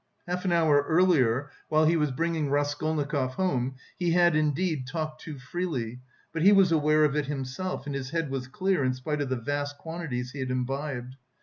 [0.27, 5.37] Half an hour earlier, while he was bringing Raskolnikov home, he had indeed talked too
[5.37, 5.99] freely,
[6.33, 9.29] but he was aware of it himself, and his head was clear in spite of
[9.29, 11.17] the vast quantities he had imbibed.